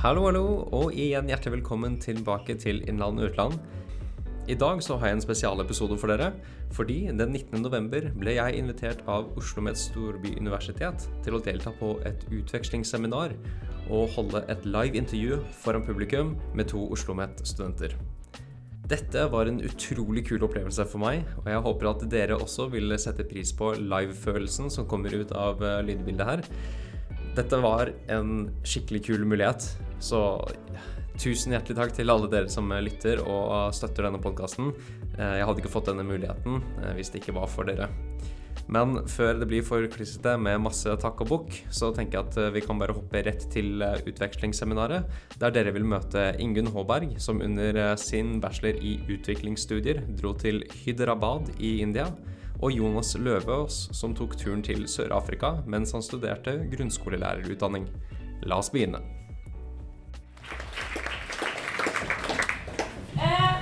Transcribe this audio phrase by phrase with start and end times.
[0.00, 3.58] Hallo, hallo, og igjen hjertelig velkommen tilbake til Innland utland.
[4.48, 6.30] I dag så har jeg en spesialepisode for dere,
[6.72, 7.60] fordi den 19.
[7.60, 13.36] november ble jeg invitert av Oslo Met Storbyuniversitet til å delta på et utvekslingsseminar
[13.92, 17.92] og holde et live intervju foran publikum med to Oslo Met-studenter.
[18.88, 22.96] Dette var en utrolig kul opplevelse for meg, og jeg håper at dere også vil
[22.96, 26.48] sette pris på live-følelsen som kommer ut av eh, lydbildet her.
[27.30, 29.62] Dette var en skikkelig kul mulighet,
[30.02, 30.20] så
[31.20, 34.72] tusen hjertelig takk til alle dere som lytter og støtter denne podkasten.
[35.14, 37.86] Eh, jeg hadde ikke fått denne muligheten eh, hvis det ikke var for dere.
[38.70, 42.40] Men før det blir for klissete med masse takk og bukk, så tenker jeg at
[42.42, 45.06] eh, vi kan bare hoppe rett til utvekslingsseminaret,
[45.38, 51.54] der dere vil møte Ingunn Håberg, som under sin bachelor i utviklingsstudier dro til Hyderabad
[51.62, 52.10] i India
[52.60, 57.88] og Jonas Løvaas, som tok turen til Sør-Afrika mens han studerte grunnskolelærerutdanning.
[58.48, 59.00] La oss begynne.
[63.16, 63.56] Eh,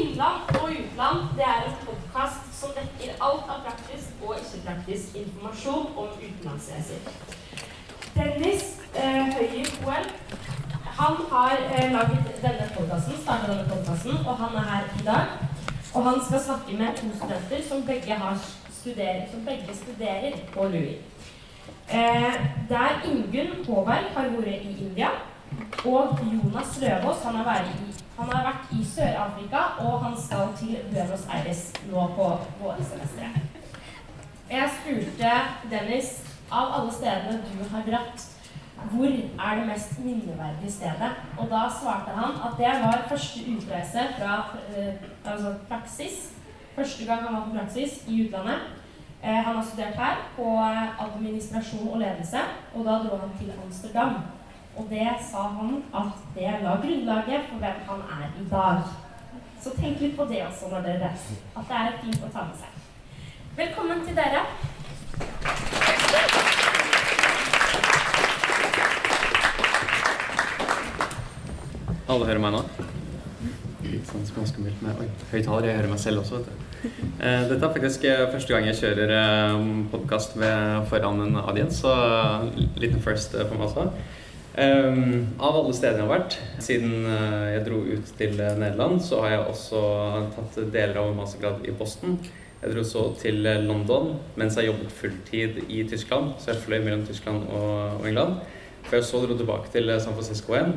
[0.00, 5.92] innland og utland det er en podkast som dekker alt av praktisk og ikke-praktisk informasjon
[5.96, 7.04] om utenlandsreiser.
[8.16, 10.08] Dennis eh, Høyer Hoel
[10.96, 12.26] han har eh, laget
[13.26, 15.45] starta denne podkasten, og han er her i dag.
[15.96, 18.16] Og han skal snakke med to studenter som begge,
[18.70, 20.96] studerer, som begge studerer på LUI.
[21.90, 22.34] Eh,
[22.68, 25.08] der Ingunn Håberg har vært i India,
[25.84, 27.36] og Jonas Løvaas han,
[28.18, 33.40] han, har vært i Sør-Afrika, og han skal til Buenos Aires nå på vårsemesteret.
[34.50, 35.32] Jeg spurte
[35.70, 36.12] Dennis
[36.52, 38.35] av alle stedene du har dratt
[38.76, 39.06] hvor
[39.46, 41.12] er det mest minneverdige stedet?
[41.38, 44.32] Og da svarte han at det var første utreise fra
[44.76, 46.32] eh, altså praksis.
[46.74, 48.60] Første gang han var på praksis i utlandet.
[49.24, 50.46] Eh, han har studert her på
[51.06, 52.38] administrasjon og ledelse,
[52.74, 54.14] og da dro han til Amsterdam.
[54.76, 58.82] Og det sa han at det la grunnlaget for hvem han er i dag.
[59.60, 61.40] Så tenk litt på det også når dere reiser.
[61.56, 62.72] At det er fint å ta med seg.
[63.56, 65.95] Velkommen til dere.
[72.06, 72.60] Alle hører meg nå?
[73.82, 75.66] Litt sånn småskummelt med Oi, høyttaler.
[75.66, 76.62] Jeg hører meg selv også, vet du.
[77.16, 80.34] Eh, dette er faktisk eh, første gang jeg kjører eh, podkast
[80.86, 81.94] foran en audience, så
[82.78, 83.86] liten first for meg også.
[84.56, 89.32] Um, av alle stedene jeg har vært siden jeg dro ut til Nederland, så har
[89.32, 89.80] jeg også
[90.36, 92.20] tatt deler av en mastergrad i Boston.
[92.60, 97.08] Jeg dro så til London mens jeg jobbet fulltid i Tyskland, så jeg fløy mellom
[97.08, 98.38] Tyskland og, og England.
[98.92, 100.76] Før så dro tilbake til San Francisco igjen.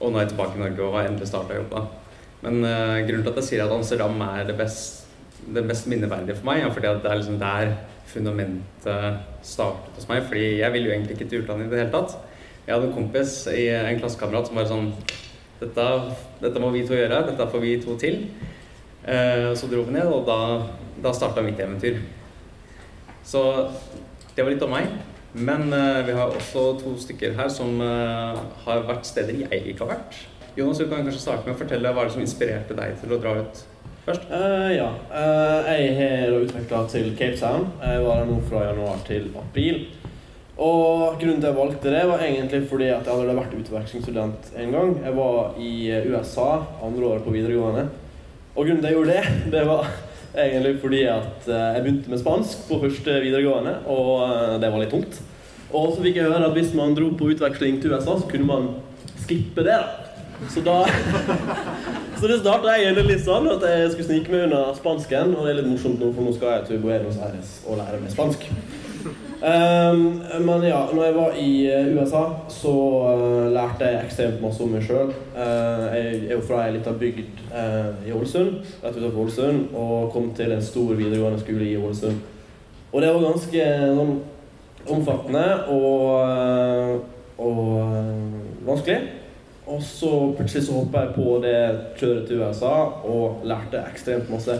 [0.00, 1.86] Og nå er jeg tilbake i Norge og har endelig starta jobba.
[2.44, 5.04] Men uh, grunnen til at jeg sier at Amsterdam er det best,
[5.54, 7.74] det mest minneverdige for meg, er fordi at det er liksom der
[8.10, 10.24] fundamentet startet hos meg.
[10.28, 12.18] Fordi jeg ville jo egentlig ikke til utlandet i det hele tatt.
[12.66, 14.90] Jeg hadde en kompis, i en klassekamerat, som var sånn
[15.60, 15.88] dette,
[16.42, 17.22] dette, må vi to gjøre.
[17.30, 18.20] Dette får vi to til.
[19.04, 20.38] Uh, så dro vi ned, og da,
[21.04, 22.02] da starta mitt eventyr.
[23.24, 23.40] Så
[24.34, 24.90] det var litt om meg.
[25.34, 29.82] Men uh, vi har også to stykker her som uh, har vært steder jeg ikke
[29.82, 30.18] har vært.
[30.54, 33.16] Jonas, du kan kanskje starte med å fortelle hva er det som inspirerte deg til
[33.16, 33.64] å dra ut
[34.04, 34.28] først?
[34.30, 34.86] Uh, ja.
[35.72, 37.66] jeg har utvikla til Cape Town.
[37.82, 39.82] Jeg var der nå fra januar til april.
[40.54, 44.74] Og grunnen til jeg valgte det, var egentlig fordi at jeg hadde vært utvekslingsstudent en
[44.76, 44.96] gang.
[45.02, 45.74] Jeg var i
[46.14, 47.88] USA andre året på videregående.
[48.54, 49.90] Og grunnen til jeg gjorde det, det var
[50.34, 55.20] egentlig fordi at jeg begynte med spansk på første videregående, og det var litt tungt.
[55.74, 58.46] Og så fikk jeg høre at hvis man dro på utveksling til USA, så kunne
[58.46, 58.68] man
[59.24, 59.78] skippe det.
[59.78, 60.04] da.
[60.50, 60.84] Så da
[62.20, 65.34] Så det starta egentlig litt sånn at jeg skulle snike meg unna spansken.
[65.34, 68.00] Og det er litt morsomt nå, for nå skal jeg til Buenos Aires og lære
[68.00, 68.46] meg spansk.
[69.04, 74.62] Um, men ja, når jeg var i eh, USA, så uh, lærte jeg ekstremt masse
[74.64, 75.10] om meg sjøl.
[75.34, 79.66] Uh, eh, jeg er jo fra ei lita bygd uh, i Ålesund, rett utenfor Ålesund,
[79.76, 82.22] og kom til en stor videregående skole i Ålesund.
[82.94, 84.14] Og det var ganske sånn
[84.94, 87.04] omfattende og,
[87.42, 87.62] og
[88.68, 88.98] vanskelig.
[89.66, 91.56] Og så plutselig så hoppa jeg på det
[91.98, 92.74] kjøret til USA
[93.08, 94.58] og lærte ekstremt masse.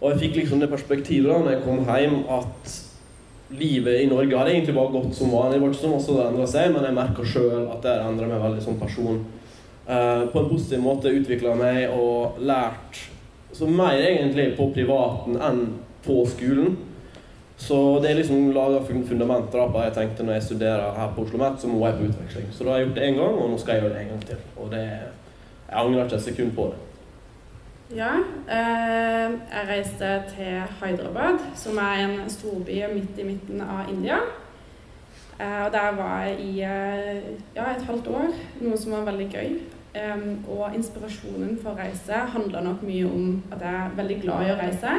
[0.00, 2.74] Og jeg fikk liksom det perspektivet da når jeg kom hjem, at
[3.58, 5.56] livet i Norge hadde egentlig bare gått som vanlig.
[5.56, 8.28] Det var ikke så masse det endra seg, men jeg merka sjøl at det endra
[8.30, 9.24] meg veldig som person.
[9.84, 13.02] Uh, på en positiv måte utvikla meg og lært
[13.54, 15.64] så mer egentlig på privaten enn
[16.04, 16.78] på skolen.
[17.56, 21.22] Så det er liksom laga fundamenter på det jeg tenkte når jeg studerer her på
[21.22, 22.48] Oslo OsloMet, så må jeg på utveksling.
[22.52, 24.10] Så da har jeg gjort det én gang, og nå skal jeg gjøre det en
[24.14, 24.42] gang til.
[24.56, 24.82] Og det,
[25.68, 26.93] jeg angrer ikke et sekund på det.
[27.92, 28.14] Ja,
[28.48, 34.16] eh, jeg reiste til Hyderabad, som er en storby midt i midten av India.
[35.40, 37.22] Eh, og der var jeg i eh,
[37.56, 39.52] ja, et halvt år, noe som var veldig gøy.
[40.48, 44.54] Og inspirasjonen for å reise handla nok mye om at jeg er veldig glad i
[44.54, 44.96] å reise.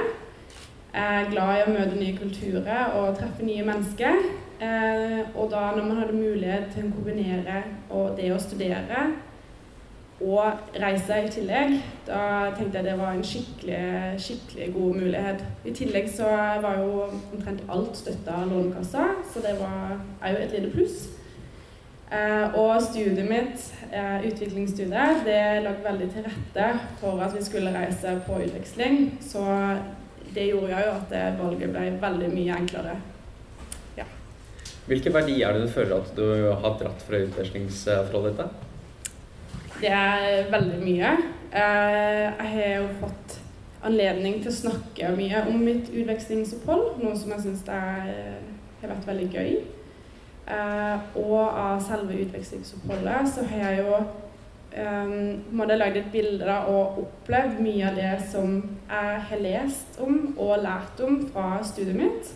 [0.94, 4.22] Jeg er glad i å møte nye kulturer og treffe nye mennesker.
[5.34, 9.10] Og da når man hadde mulighet til å kombinere og det å studere
[10.24, 11.74] og reise i tillegg,
[12.08, 12.20] da
[12.56, 13.82] tenkte jeg det var en skikkelig,
[14.24, 15.44] skikkelig god mulighet.
[15.68, 16.30] I tillegg så
[16.64, 19.98] var jo omtrent alt støtta av Lånekassa, så det var
[20.32, 21.10] jo et lite pluss.
[22.16, 26.68] Eh, og studiet mitt, eh, utviklingsstudiet, det lå veldig til rette
[27.02, 29.18] for at vi skulle reise på utveksling.
[29.20, 29.44] Så
[30.34, 32.96] det gjorde jo at valget ble veldig mye enklere.
[33.98, 34.06] Ja.
[34.88, 38.65] Hvilke verdier er det du føler at du har dratt fra utvekslingsforholdet ditt?
[39.82, 41.16] Det er veldig mye.
[41.52, 43.40] Eh, jeg har jo fått
[43.86, 48.08] anledning til å snakke mye om mitt utvekslingsopphold, noe som jeg syns har
[48.86, 49.58] vært veldig gøy.
[50.46, 53.96] Uh, og av selve utvekslingsoppholdet så har jeg jo
[54.78, 60.36] um, lagd et bilde da, og opplevd mye av det som jeg har lest om
[60.36, 62.30] og lært om fra studiet mitt.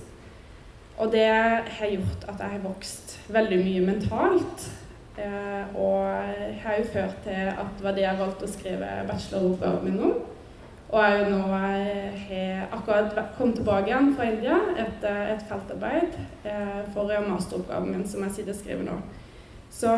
[0.97, 4.65] Og det har gjort at jeg har vokst veldig mye mentalt.
[5.19, 6.05] Uh, og
[6.63, 10.19] har jo ført til at det var det jeg valgte å skrive bacheloroppgaven min om.
[10.89, 16.15] Og jeg nå har akkurat kommet tilbake igjen fra India etter et feltarbeid
[16.49, 18.95] eh, for masteroppgaven min, som jeg sitter og skriver nå.
[19.69, 19.93] Så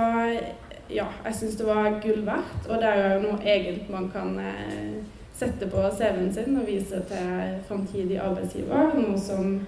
[0.91, 2.67] ja, jeg syns det var gull verdt.
[2.67, 4.99] Og det er jo noe eget man kan eh,
[5.37, 8.91] sette på CV-en sin og vise til framtidig arbeidsgiver.
[8.99, 9.61] Noe som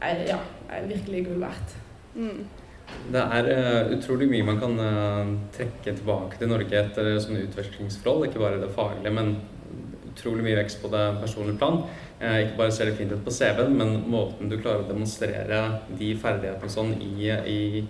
[0.00, 0.40] er, ja,
[0.72, 1.76] er virkelig gull verdt.
[2.16, 2.46] Mm.
[3.06, 8.28] Det er uh, utrolig mye man kan uh, trekke tilbake til Norge etter sånne utvekslingsforhold.
[8.28, 9.36] Ikke bare det faglige, men
[10.16, 11.82] utrolig mye vekst på det personlige plan.
[12.18, 15.62] Eh, ikke bare ser det fint ut på CV-en, men måten du klarer å demonstrere
[15.98, 17.82] de ferdighetene sånn i, i,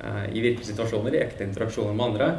[0.00, 2.30] eh, i virkelige situasjoner, i ekte interaksjoner med andre,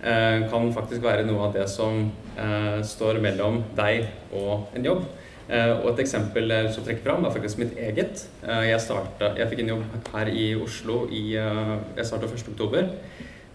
[0.00, 2.06] eh, kan faktisk være noe av det som
[2.38, 5.04] eh, står mellom deg og en jobb.
[5.48, 8.26] Eh, og et eksempel som trekker fram, er faktisk mitt eget.
[8.42, 12.94] Eh, jeg, startet, jeg fikk en jobb her i Oslo i Jeg starta 1.10.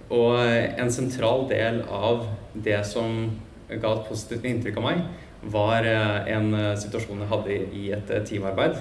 [0.10, 3.28] Og en sentral del av det som
[3.70, 5.04] ga et positivt inntrykk av meg,
[5.42, 8.76] var eh, en eh, situasjon jeg hadde i et eh, teamarbeid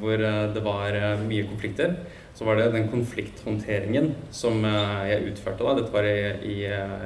[0.00, 1.98] hvor det var mye konflikter.
[2.34, 4.64] Så var det den konflikthåndteringen som
[5.06, 5.74] jeg utførte da.
[5.78, 6.16] Dette var i,
[6.50, 6.56] i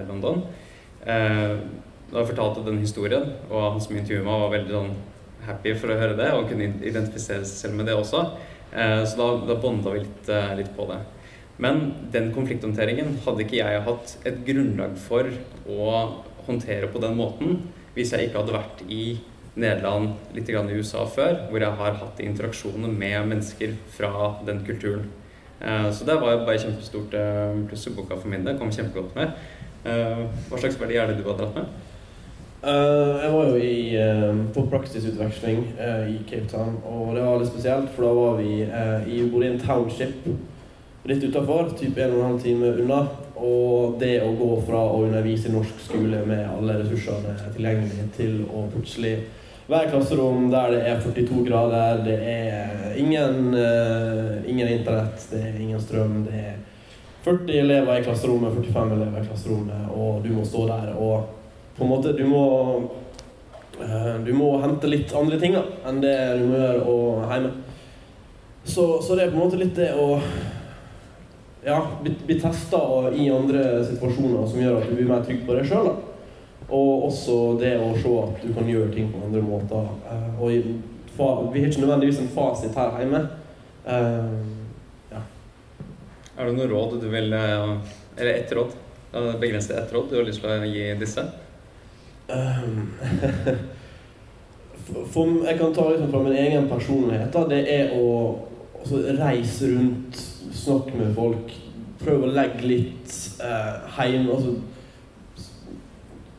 [0.09, 0.41] London.
[1.05, 4.95] Da jeg fortalte den historien, og han som intervjuet meg, var veldig sånn
[5.49, 8.23] happy for å høre det og kunne identifisere seg selv med det også.
[8.69, 10.29] Så da, da bonda vi litt,
[10.59, 10.99] litt på det.
[11.65, 11.81] Men
[12.13, 15.31] den konflikthåndteringen hadde ikke jeg hatt et grunnlag for
[15.73, 15.95] å
[16.47, 17.57] håndtere på den måten
[17.97, 19.03] hvis jeg ikke hadde vært i
[19.59, 24.13] Nederland, litt i USA før, hvor jeg har hatt interaksjoner med mennesker fra
[24.47, 25.09] den kulturen.
[25.61, 28.59] Eh, så det var bare kjempestort eh, pluss i boka for min del.
[28.61, 29.35] Kom kjempegodt med.
[29.85, 31.88] Eh, hva slags verdi er det du har dratt med?
[32.63, 33.97] Jeg var jo i,
[34.55, 35.61] på praksisutveksling
[36.11, 39.61] i Cape Town, og det var litt spesielt, for da var vi i, i en
[39.63, 40.27] township
[41.09, 43.01] litt utafor, typ en og en halv time unna.
[43.39, 48.41] Og det å gå fra å undervise i norsk skole med alle ressursene tilgjengelig, til
[48.51, 49.15] å plutselig
[49.69, 55.43] være i klasserom der det er 42 grader, det er ingen, uh, ingen internett, det
[55.45, 56.57] er ingen strøm, det er
[57.25, 61.38] 40 elever i klasserommet, 45 elever i klasserommet, og du må stå der og
[61.79, 62.45] på en måte Du må
[63.79, 67.53] uh, du må hente litt andre ting da, enn det du må gjøre hjemme.
[68.69, 70.19] Så, så det er på en måte litt det å
[71.65, 72.81] ja, bli, bli testa
[73.15, 75.91] i andre situasjoner som gjør at du blir mer trygg på deg sjøl.
[76.69, 79.89] Og også det å se at du kan gjøre ting på andre måter.
[80.05, 83.25] Uh, og vi har ikke nødvendigvis en fasit her hjemme.
[83.89, 84.37] Uh,
[85.15, 85.23] ja.
[86.37, 87.71] Er det noe råd du vil eh,
[88.19, 88.75] Eller ett råd?
[89.41, 91.25] Begrenset ett råd du har lyst til å gi disse?
[92.37, 92.93] Um,
[95.13, 97.33] for, jeg kan ta liksom fra min egen personlighet.
[97.33, 98.09] Da, det er å
[98.81, 100.21] altså, reise rundt
[100.53, 101.55] snakke med folk.
[102.03, 104.53] Prøve å legge litt uh, heim altså,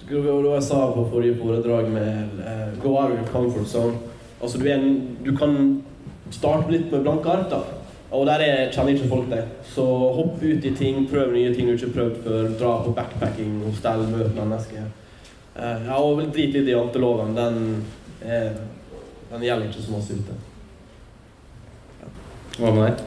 [0.08, 3.98] Det jeg sa på forrige foredrag med uh, Go out of your comfort zone.
[4.41, 5.84] Altså, du, en, du kan
[6.31, 7.63] starte litt med blanke ark, da.
[8.12, 9.51] Og der er, kjenner ikke folk deg.
[9.69, 12.50] Så hopp ut i ting, prøv nye ting du ikke har prøvd før.
[12.62, 14.89] Dra på backpacking, hostell, møt mennesker.
[15.56, 17.36] Eh, ja, og drit litt i janteloven.
[17.38, 17.86] Den,
[18.25, 18.60] er,
[19.32, 20.38] den gjelder ikke så masse ute.
[22.60, 23.06] Hva med deg?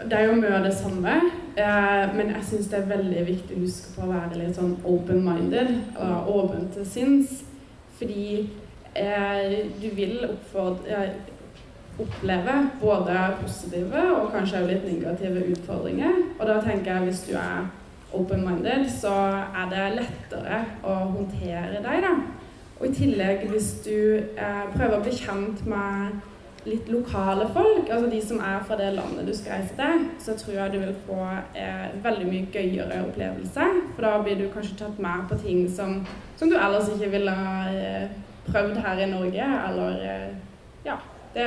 [0.00, 1.14] Det er jo mye av det samme,
[1.60, 4.78] eh, men jeg syns det er veldig viktig å huske på å være litt sånn
[4.88, 7.42] open-minded og åpen til sinns.
[7.98, 8.30] Fordi
[8.96, 11.02] eh, du vil oppfordre
[12.00, 16.22] oppleve både positive og kanskje litt negative utfordringer.
[16.38, 17.68] Og da tenker jeg hvis du er
[18.16, 19.12] open-minded, så
[19.54, 22.14] er det lettere å håndtere deg, da.
[22.80, 23.96] Og i tillegg, hvis du
[24.40, 26.20] eh, prøver å bli kjent med
[26.68, 30.34] litt lokale folk, altså de som er fra det landet du skal reise til, så
[30.36, 31.18] tror jeg du vil få
[31.56, 33.68] eh, veldig mye gøyere opplevelse.
[33.96, 36.00] For da blir du kanskje tatt med på ting som,
[36.40, 37.36] som du ellers ikke ville
[37.76, 38.12] eh,
[38.48, 40.30] prøvd her i Norge, eller eh,
[40.84, 40.96] Ja.
[41.34, 41.46] Det,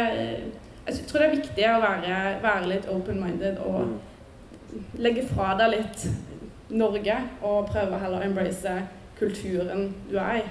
[0.87, 3.85] jeg tror det er viktig å være, være litt open-minded og
[4.73, 4.89] Mm.
[4.97, 6.03] legge fra deg litt
[6.73, 7.15] Norge
[7.45, 8.73] og prøve heller å embrace
[9.19, 10.43] kulturen du er i.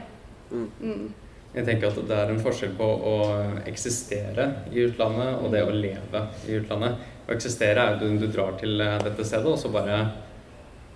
[0.53, 0.69] Mm.
[0.81, 1.07] Mm.
[1.53, 3.17] Jeg tenker at det er en forskjell på å
[3.69, 7.01] eksistere i utlandet og det å leve i utlandet.
[7.27, 9.99] Å eksistere er jo du, du drar til eh, dette stedet, og så bare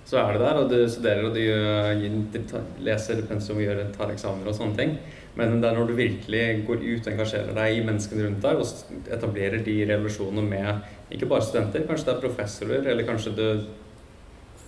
[0.07, 3.65] så er det der, og du studerer og du gjør- gir- tar- leser pensum og
[3.67, 4.93] gjør, tar eksamener og sånne ting.
[5.37, 8.61] Men det er når du virkelig går ut og engasjerer deg i menneskene rundt deg
[8.63, 13.45] og etablerer de relasjonene med ikke bare studenter, kanskje det er professorer, eller kanskje du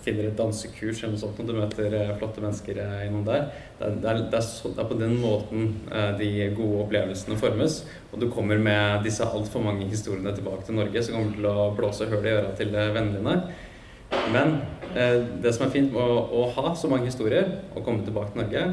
[0.03, 3.47] finner et dansekurs eller noe sånt når du møter eh, flotte mennesker eh, innom der.
[3.79, 6.83] Det er, det, er, det, er så, det er på den måten eh, de gode
[6.85, 7.81] opplevelsene formes.
[8.13, 11.71] Og du kommer med disse altfor mange historiene tilbake til Norge som kommer til å
[11.77, 13.39] blåse hull i øra til vennene dine.
[14.33, 14.55] Men
[15.43, 18.41] det som er fint med å, å ha så mange historier og komme tilbake til
[18.41, 18.63] Norge,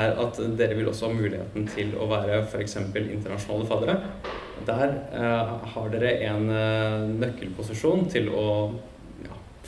[0.00, 2.76] er at dere vil også ha muligheten til å være f.eks.
[2.90, 3.96] internasjonale faddere.
[4.66, 6.50] Der eh, har dere en
[7.22, 8.48] nøkkelposisjon til å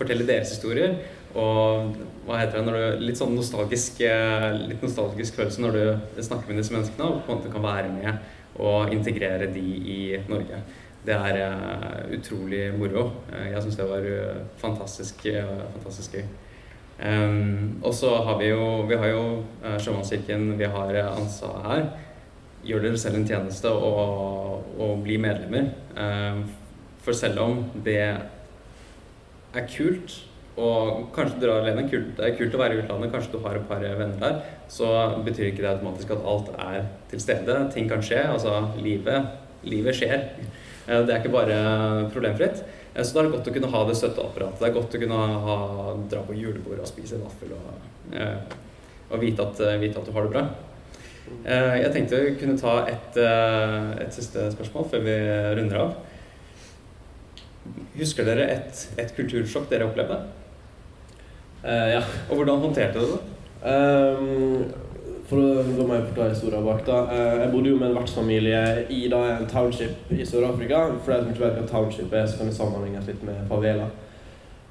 [0.02, 0.98] fortelle deres historier.
[1.38, 6.22] Og hva heter det når du Litt sånn nostalgisk, eh, litt nostalgisk følelse når du
[6.22, 10.00] snakker med disse menneskene og på en måte kan være med og integrere de i
[10.28, 10.60] Norge.
[11.02, 13.08] Det er uh, utrolig moro.
[13.32, 15.24] Uh, jeg syns det var uh, fantastisk,
[15.72, 16.26] fantastisk gøy.
[17.02, 19.22] Um, og så har vi jo Vi har jo
[19.80, 21.88] Sjømannskirken, vi har ANSA her.
[22.62, 25.72] Gjør dere selv en tjeneste og, og bli medlemmer.
[25.96, 26.44] Um,
[27.02, 27.98] for selv om det
[29.54, 30.18] er kult,
[30.52, 33.38] og kanskje du drar alene, kult, det er kult å være i utlandet, kanskje du
[33.44, 34.88] har et par venner der, så
[35.24, 37.56] betyr ikke det automatisk at alt er til stede.
[37.72, 38.20] Ting kan skje.
[38.34, 39.30] Altså, livet,
[39.64, 40.26] livet skjer.
[40.88, 42.64] Eh, Det er ikke bare problemfritt.
[42.94, 44.58] Eh, Så da er det godt å kunne ha det støtteapparatet.
[44.58, 45.56] Det er godt å kunne ha,
[46.10, 47.72] dra på julebord og spise vaffel og,
[48.12, 48.36] eh,
[49.10, 50.46] og vite, at, vite at du har det bra.
[51.46, 55.14] Jeg tenkte vi kunne ta et, et siste spørsmål før vi
[55.56, 55.92] runder av.
[57.96, 60.18] Husker dere et, et kultursjokk dere opplevde?
[61.62, 62.00] Uh, ja.
[62.28, 63.28] Og hvordan håndterte dere det?
[63.62, 64.72] Um,
[65.32, 66.84] for å gå meg forklare historien bak.
[66.84, 66.98] da.
[67.08, 70.84] Eh, jeg bodde jo med en vertsfamilie i da, en township i Sør-Afrika.
[71.00, 73.88] For dere som ikke vet hva township er, så kan det sammenlignes litt med favela.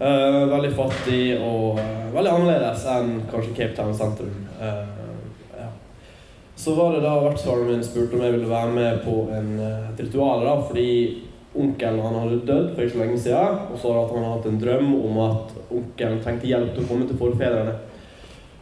[0.02, 4.34] Uh, veldig fattig og uh, veldig annerledes enn kanskje Cape Town sentrum.
[4.58, 5.68] Uh, ja.
[6.58, 10.02] Så var det da vertsfaren min spurte om jeg ville være med på en, et
[10.02, 10.46] ritual.
[10.46, 10.88] da, fordi
[11.58, 13.62] onkelen han hadde dødd for ikke så lenge siden.
[13.72, 17.08] Og så at han hatt en drøm om at onkelen trengte hjelp til å komme
[17.10, 17.78] til forfedrene.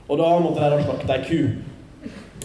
[0.10, 1.39] Og da måtte de slakte ei ku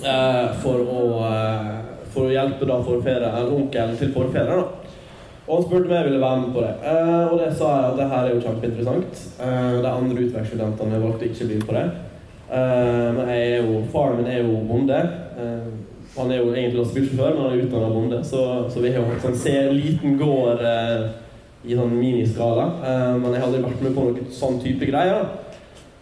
[0.05, 1.71] eh, for, å, eh,
[2.13, 4.67] for å hjelpe da onkelen til forfedrene.
[5.45, 6.75] Og han spurte om jeg ville være med på det.
[6.89, 9.25] Eh, og det sa jeg at det her er jo kjempeinteressant.
[9.45, 11.89] Eh, de andre utvekslingsstudentene valgte ikke å bli med på det.
[12.45, 15.01] Eh, men jeg er jo, faren min er jo bonde.
[16.15, 19.03] Eh, han er jo egentlig lastebilsjåfør, men han er utdanna bonde, så, så vi har
[19.03, 21.09] jo sånn, ser en liten gård eh,
[21.67, 22.69] i sånn miniskala.
[22.85, 25.25] Eh, men jeg har aldri vært med på noen sånn type greier.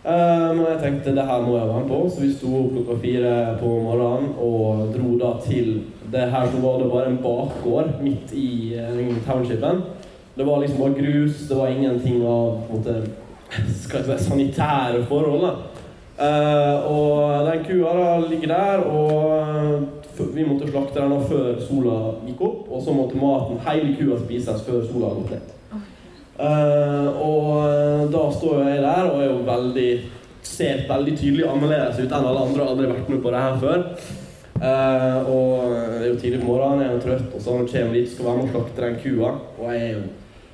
[0.03, 2.73] Eh, men jeg tenkte det her må jeg være med på, så vi sto opp
[2.77, 5.69] klokka fire på morgenen og dro da til
[6.13, 9.85] det her som var det bare en bakgård midt i eh, townshipen.
[10.37, 12.95] Det var liksom bare grus, det var ingenting av på en måte,
[13.85, 15.47] skal jeg si, sanitære forhold.
[15.47, 15.55] da.
[16.23, 21.97] Uh, og den kua da ligger der, og f- vi måtte slakte den før sola
[22.27, 22.65] gikk opp.
[22.71, 25.59] Og så måtte maten, hele kua spises før sola hadde gått ned.
[26.33, 29.91] Uh, og eh, da står jeg der og er jo veldig
[30.43, 32.67] ser veldig tydelig annerledes ut enn alle andre.
[32.67, 33.85] Aldri vært med på det her før.
[34.63, 37.97] Uh, og det er jo tidlig på morgenen, jeg er jo trøtt, og så kommer
[37.97, 39.31] dit skal være med og slakte den kua.
[39.59, 40.03] Og jeg er jo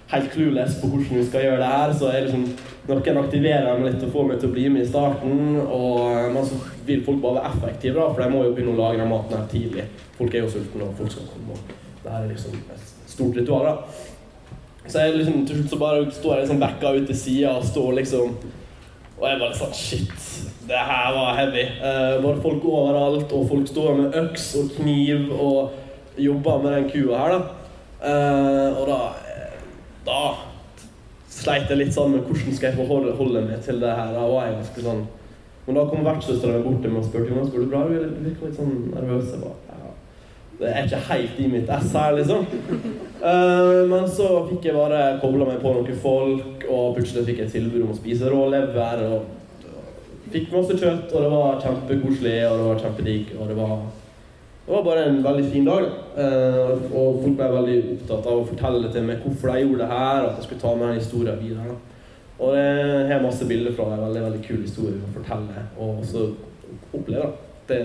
[0.08, 2.46] helt clueless på hvordan vi skal gjøre det her, så jeg liksom
[2.88, 5.58] noen aktiverer meg litt og får meg til å bli med i starten.
[5.60, 9.00] Og så vil folk bare være effektive, da, for de må jo begynne å lage
[9.02, 9.84] den maten her tidlig.
[10.18, 11.56] Folk er jo sultne, og folk skal komme.
[11.56, 13.68] og Det er liksom et stort ritual.
[13.68, 13.74] da.
[14.88, 17.64] Så jeg liksom, til slutt så bare står jeg liksom backa ut til sida og
[17.68, 18.36] står liksom
[19.18, 20.26] Og jeg bare sånn Shit,
[20.68, 21.64] det her var heavy.
[21.66, 26.86] Eh, bare folk overalt, og folk står med øks og kniv og jobber med den
[26.92, 27.40] kua her, da.
[27.98, 29.00] Eh, og da
[30.06, 30.20] Da
[31.28, 34.14] sleit jeg litt sånn med hvordan skal jeg forholde holde meg til det her.
[34.14, 35.02] Da var jeg ganske sånn
[35.68, 37.80] Men da kom vertssøstera mi bort til meg og spurte om går det bra.
[37.84, 39.34] Du virker litt sånn nervøs.
[39.34, 39.90] Jeg bare, ja.
[40.62, 42.46] Det er ikke helt i mitt ess her, liksom.
[43.20, 47.52] Uh, men så fikk jeg bare kobla meg på noen folk, og plutselig fikk jeg
[47.52, 49.02] tilbud om å spise rå lever.
[49.12, 49.68] Og
[50.32, 53.36] fikk masse kjøtt, og det var kjempekoselig, og det var kjempedigg.
[53.36, 53.84] Og det var,
[54.64, 55.92] det var bare en veldig fin dag.
[56.16, 59.92] Uh, og folk ble veldig opptatt av å fortelle til meg hvorfor de gjorde det
[59.92, 61.76] her, og at jeg skulle ta med en historie videre.
[62.38, 66.28] Og jeg har masse bilder fra en veldig veldig kul historie å fortelle, og også
[66.94, 67.32] oppleve.
[67.68, 67.78] Det,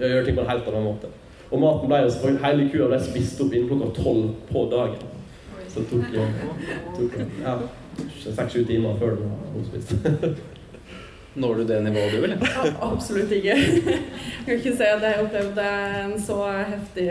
[0.00, 1.10] jeg gjør ting på en helt annen måte.
[1.50, 5.04] Og maten ble jo selvfølgelig hele kua ble spist opp innen klokka tolv på dagen.
[5.70, 6.16] Så det tok,
[6.96, 7.54] tok ja,
[8.24, 9.94] seks-sju timer før det var oppspist.
[11.40, 12.32] Når du det nivået du vil?
[12.42, 13.54] Ja, absolutt ikke.
[13.54, 15.66] Jeg kan ikke si at jeg opplevde
[16.00, 17.06] en så heftig,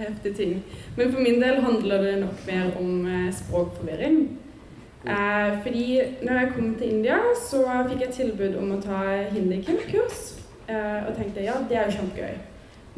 [0.00, 0.56] heftig ting.
[0.96, 4.18] Men for min del handler det nok mer om eh, språkforvirring.
[5.06, 7.18] Eh, fordi når jeg kom til India,
[7.50, 10.22] så fikk jeg tilbud om å ta hindi-kurs.
[10.68, 12.38] Eh, og tenkte ja, det er jo kjempegøy.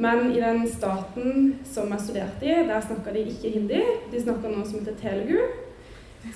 [0.00, 3.82] Men i den staten som jeg studerte i, der snakka de ikke hindi.
[4.12, 5.42] De snakka noe som heter telugu.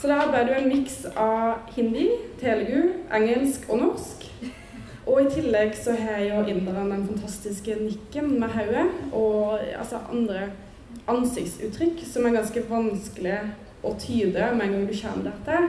[0.01, 4.29] Så da ble det jo en miks av hindi, telugu, engelsk og norsk.
[5.05, 10.47] Og i tillegg så har jo inderen den fantastiske nikken med hodet og altså andre
[11.11, 13.37] ansiktsuttrykk som er ganske vanskelig
[13.85, 15.69] å tyde med en gang du kommer der til.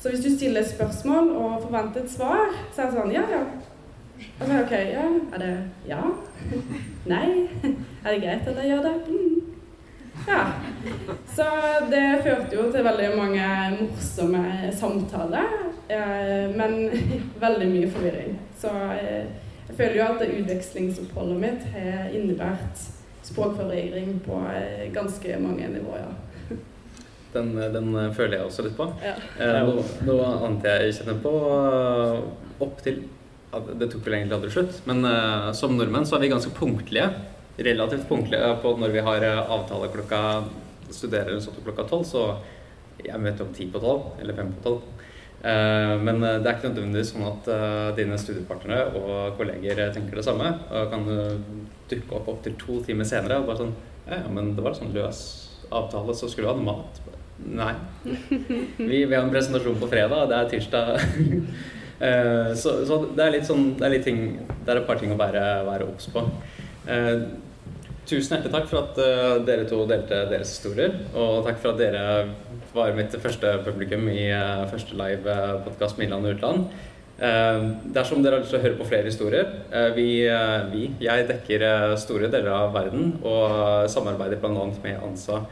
[0.00, 3.26] Så hvis du stiller et spørsmål og forventer et svar, så er det sånn Ja,
[3.28, 3.42] ja,
[4.40, 5.04] Ok, ok, ja.
[5.34, 5.52] Er det
[5.88, 6.00] ja?
[7.12, 7.48] Nei?
[8.04, 8.94] Er det greit at jeg gjør det?
[9.08, 9.40] Mm.
[10.28, 10.40] Ja.
[11.36, 11.46] Så
[11.90, 13.44] det førte jo til veldig mange
[13.80, 15.52] morsomme samtaler,
[15.88, 16.90] eh, men
[17.44, 18.38] veldig mye forvirring.
[18.60, 19.28] Så eh,
[19.68, 22.84] jeg føler jo at utvekslingsoppholdet mitt har innebært
[23.22, 26.12] språkforvirring på eh, ganske mange nivåer.
[27.30, 28.88] Den, den, føler jeg også litt på.
[29.04, 29.14] Ja.
[29.66, 31.34] Noe, noe annet jeg kjenner på
[32.60, 33.04] opp til
[33.50, 34.80] det tok vel egentlig aldri slutt.
[34.86, 37.08] Men uh, som nordmenn så er vi ganske punktlige.
[37.60, 40.22] Relativt punktlige på når vi har uh, avtale klokka
[40.90, 42.22] Studerer sånn klokka tolv, så
[42.98, 44.08] jeg møter opp ti på tolv.
[44.22, 44.88] Eller fem på tolv.
[45.40, 47.50] Uh, men det er ikke nødvendigvis sånn at
[47.96, 50.50] dine studiepartnere og kolleger tenker det samme.
[50.70, 51.06] Og kan
[51.90, 53.78] dukke opp opptil to timer senere og bare sånn
[54.10, 55.22] Ja, men det var sånn løs
[55.70, 56.98] avtale, så skulle du ha mat.
[57.46, 57.74] Nei.
[58.76, 60.96] Vi, vi har en presentasjon på fredag, det er tirsdag.
[62.00, 65.18] Eh, så, så, det er sånn Det er ting Det er et par ting å
[65.20, 66.22] være, være obs på.
[66.88, 67.26] Uh,
[68.08, 70.96] tusen hjertelig takk for at uh, dere to delte deres historier.
[71.12, 72.04] Og takk for at dere
[72.72, 74.30] var mitt første publikum i
[74.72, 76.80] første live podkast med Innlandet og utland.
[77.20, 79.50] Dersom dere har lyst til å høre på flere historier
[79.92, 80.06] vi,
[80.72, 81.64] vi, jeg dekker
[82.00, 84.64] store deler av verden og samarbeider bl.a.
[84.80, 85.42] med ANSA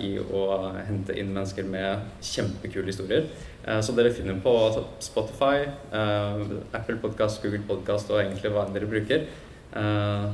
[0.00, 0.46] i å
[0.88, 3.28] hente inn mennesker med kjempekule historier.
[3.66, 4.54] Eh, så dere finner på
[5.00, 9.26] Spotify, eh, Apple Podcast, Google Podcast og egentlig hva enn dere bruker.
[9.72, 10.26] Eh,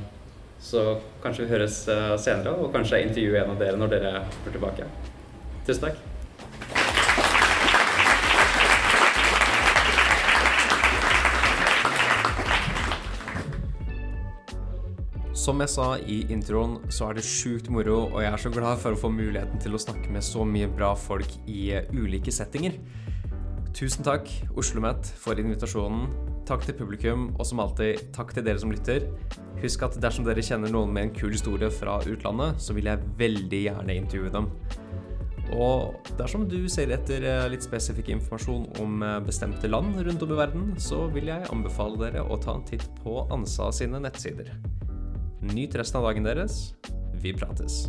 [0.61, 1.79] så kanskje vi høres
[2.21, 4.93] senere, og kanskje jeg intervjuer en av dere når dere kommer tilbake.
[5.67, 6.10] Tusen takk.
[15.41, 18.81] Som jeg sa i introen, så er det sjukt moro, og jeg er så glad
[18.83, 22.75] for å få muligheten til å snakke med så mye bra folk i ulike settinger.
[23.73, 26.11] Tusen takk, Oslo OsloMet, for invitasjonen.
[26.45, 29.07] Takk til publikum, og som alltid, takk til dere som lytter.
[29.63, 33.09] Husk at dersom dere kjenner noen med en kul historie fra utlandet, så vil jeg
[33.23, 34.51] veldig gjerne intervjue dem.
[35.57, 40.37] Og dersom du ser etter eh, litt spesifikk informasjon om eh, bestemte land rundt om
[40.37, 44.53] i verden, så vil jeg anbefale dere å ta en titt på ANSA sine nettsider.
[45.41, 46.75] Nyt resten av dagen deres.
[47.23, 47.87] Vi prates.